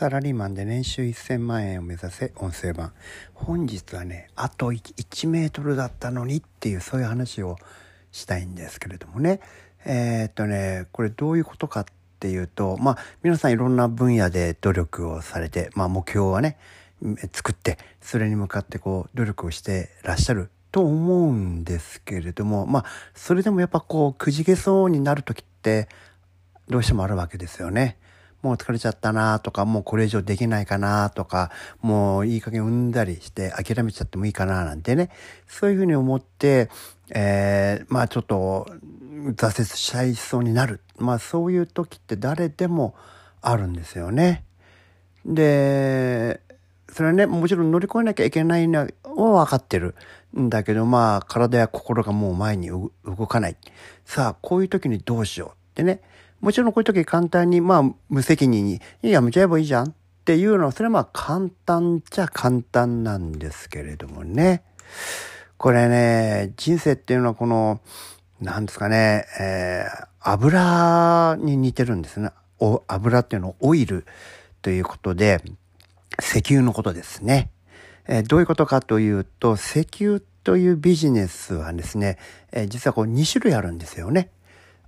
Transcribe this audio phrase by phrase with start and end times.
[0.00, 2.94] サラリーマンで年収1000万円を目指せ音声版。
[3.34, 7.58] 本日はね、あと 1, 1メートルだったのにっていうそういう話を
[8.10, 9.40] したいんですけれどもね。
[9.84, 11.84] えー、っとね、これどういうことかっ
[12.18, 16.56] ていうと、まあ皆さんいろんな分野で努力をされて、まあ目標はね、
[17.34, 25.90] 作って、それに向かってこう努力をしてらっしゃると思うんですけれども、まあそれでもやっぱこうくじけそうになる時って
[26.70, 27.98] どうしてもあるわけですよね。
[28.42, 31.50] もう疲れちゃったなとか、もうこれ以上できないかなとか、
[31.82, 35.10] もういい加減産んだりして諦めちゃってもいいかななんてね、
[35.46, 36.70] そういうふうに思って、
[37.10, 38.66] えー、まあちょっと
[39.36, 40.80] 挫折しちゃいそうになる。
[40.98, 42.94] まあそういう時って誰でも
[43.42, 44.44] あるんですよね。
[45.24, 46.40] で、
[46.92, 49.94] それはね、もちろん乗り越えなきゃいけないのは分かってる。
[50.38, 52.90] んだけど、まあ、体や心がもう前に動
[53.28, 53.56] かない。
[54.04, 56.00] さあ、こういう時にどうしようってね。
[56.40, 59.92] もちろんこういう時簡単に、まあ、無責任に、やめちゃえばいいじゃんっ
[60.24, 64.62] ていうのは、それはまあ簡単っちゃ簡単なんですけれどもね。
[65.58, 67.80] これね、人生っていうのはこの、
[68.40, 72.30] なんですかね、えー、油に似てるんですね。
[72.58, 74.06] お油っていうのをオイル
[74.62, 75.42] ということで、
[76.20, 77.50] 石油のことですね。
[78.08, 82.18] えー、どういうことかというと、石油というビジネスはですね、
[82.52, 84.30] えー、実はこう2種類あるんですよね。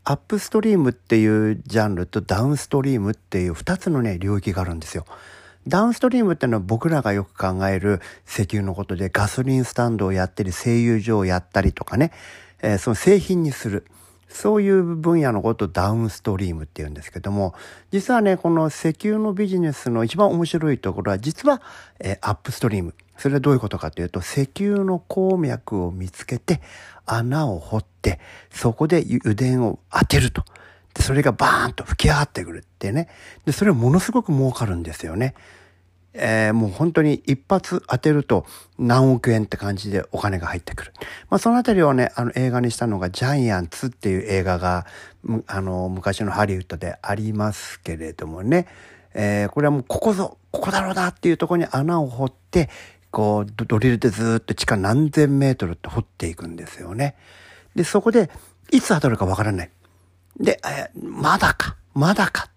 [0.05, 5.05] アップストリームっていうジャンルとダウンストリームっていう2つのね、領域があるんですよ。
[5.69, 12.11] ダウンストリームってのは僕らがよく考える石油のことでガソリンスタンドをやったり、製油所をやったりとかね、
[12.62, 13.86] えー、その製品にする。
[14.28, 17.55] そういう分野のことをダウンストリームって言うんですけども、
[17.92, 21.61] 実はね、この石油のビジネスの一番面白いところは、実は、
[22.00, 22.94] えー、アップストリーム。
[23.23, 26.61] それはどういうことかというと、石油の鉱脈を見つけて、
[27.06, 28.19] 穴を掘って、
[28.51, 30.45] そこで油田を当てると。
[30.92, 33.06] で、それがバーンと吹き上がってくるってね。
[33.44, 35.34] で、それはものすごく儲かるんですよね。
[36.15, 38.44] えー、もう本当に一発当てると
[38.77, 40.93] 何億円って感じでお金が入ってくる。
[41.31, 44.84] まあそのあたりをね、あの映画にしたのがジャイアンツっていう映画が、
[45.47, 48.66] あの、昔のハリウッドでありますけれどもね。
[49.15, 52.69] えー、これはもうここぞ、ここだろうなっていうところに穴を掘って、
[53.12, 57.15] こう、ドリルでずっと地下何千メートルって掘っていくんですよね。
[57.77, 58.31] で、そこで、
[58.73, 59.71] いつ当たるかわからない。
[60.41, 62.49] で、えまだか、まだか。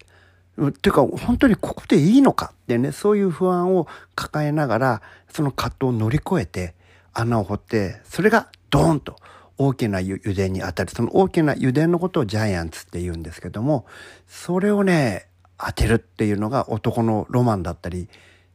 [0.60, 6.74] っていうか、本当にここでいいのかってね、そういう不安を抱えながら、その葛藤を乗り越えて、
[7.12, 9.16] 穴を掘って、それがドーンと
[9.58, 10.90] 大きな油田に当たる。
[10.90, 13.84] その大きな油田のことをジャイアンツって言うんですけども、
[14.26, 15.28] それをね、
[15.58, 18.08] 当てるっていうのが男のロマンだったり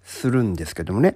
[0.03, 1.15] するんですけどもね。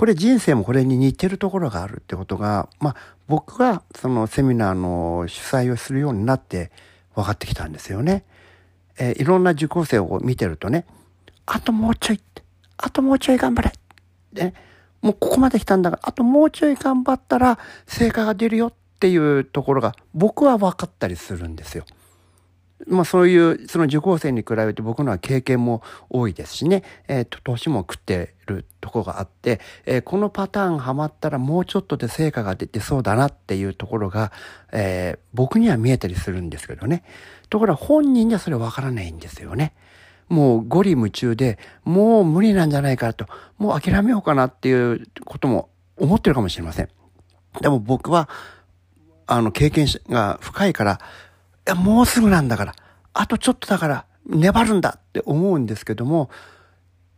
[0.00, 2.96] これ人生もこれに似てるところがあるってことが、まあ
[3.28, 6.70] 僕がそのセミナーの主催をするようになって
[7.14, 8.24] 分かってきたんですよね。
[8.98, 10.86] えー、いろんな受講生を見てるとね、
[11.44, 12.42] あともうちょいって、
[12.78, 13.72] あともうちょい頑張れ。
[14.32, 14.54] ね、
[15.02, 21.84] もうここまで来たんだから、あともうちょい頑張ったら成果が出るよっていうところが僕は分かったりするんですよ。
[22.86, 34.32] まあそういう、その受講生に比べて僕のは経験も多いですしね、えっ、ー、と、年も食ってるとこがあって、えー、このパターンハマったらもうちょっとで成果が出てそうだなっていうところが、
[34.72, 37.04] えー、僕には見えたりするんですけどね。
[37.48, 39.74] ところが本人にはそれわからないんですよね。
[40.28, 43.26] もうゴリ夢中で、もう無理なんじゃないかと、
[43.58, 46.88] もう諦めようかなっていうことも思ってるかもしれません。
[47.60, 48.28] でも僕は、
[49.26, 51.00] あの、経験が深いから、
[51.70, 52.74] や、もうすぐなんだから、
[53.12, 56.30] あとちょっとだから、粘るんだって思うんですけども、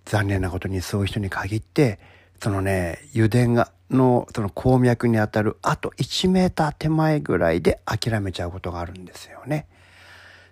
[0.05, 1.99] 残念なことにそういう人に限って、
[2.43, 9.67] そのね、油田が、の、その鉱脈にあたるあと1メーター手前ぐらいで諦めちゃうことがあるんですよね。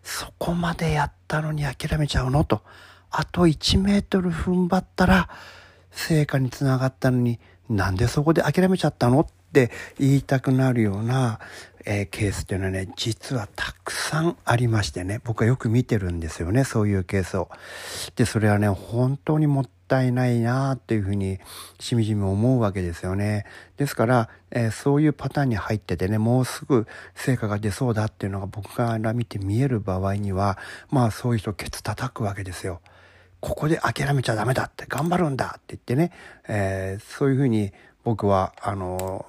[0.03, 2.63] そこまでやったのに諦めちゃうのと。
[3.11, 5.29] あと1メートル踏ん張ったら
[5.91, 11.41] 成果につながったのになんでそこで諦めちゃったのって言いたくなるような、
[11.85, 17.49] えー、ケースっていうのはね、実はたくさんありましてね、僕はよく見てるんですよね、そういうケースを。
[18.17, 21.39] で、それはね、本当にもったいないなっていうふうに
[21.79, 23.47] しみじみ思うわけですよね。
[23.77, 30.59] ですから、えー、そういうパターンに入っててね、もうすぐ成果が出そうだっていうのが僕から見て見える場合には、
[30.91, 32.81] まあそういう人ケツ叩くわけですよ。
[33.41, 36.13] ここで諦めちゃダメだって頑張るんだって言ってね、
[36.47, 37.73] えー、そういうふうに
[38.05, 39.27] 僕は、あの、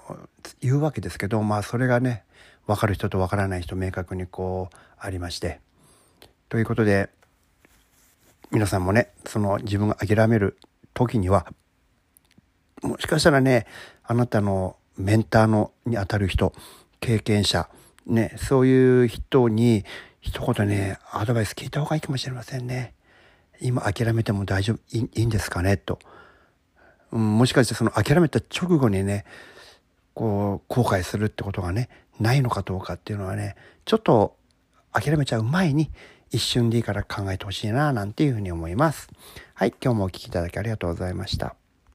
[0.61, 2.23] 言うわけですけど、まあそれがね、
[2.67, 5.59] 分かる人と分からない人明確にこうありまして
[6.49, 7.09] ということで
[8.51, 10.57] 皆さんもねその自分が諦める
[10.93, 11.47] 時には
[12.81, 13.65] もしかしたらね
[14.03, 16.53] あなたのメンターのにあたる人
[16.99, 17.69] 経験者
[18.05, 19.85] ねそういう人に
[20.19, 22.93] 一言ねアドバイス聞いた方がいいかもしれませんね。
[23.63, 25.99] 今諦めても大丈夫いいんですかねと、
[27.11, 29.25] うん、もしかしてその諦めた直後にね
[30.13, 33.55] こう後悔するってことがねないのかどうかっていうのはね
[33.85, 34.35] ちょっと
[34.91, 35.89] 諦めちゃう前に
[36.31, 39.09] 一瞬でいいから考えてほしいななんていうふうに思います。
[39.53, 41.60] はい、今日もお聴きいただきありがとうございました。